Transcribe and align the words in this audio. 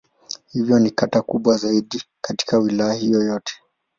Hivyo 0.47 0.79
ni 0.79 0.91
kata 0.91 1.21
kubwa 1.21 1.57
zaidi 1.57 2.03
katika 2.21 2.57
Wilaya 2.57 2.93
hiyo 2.93 3.21
yote. 3.23 3.53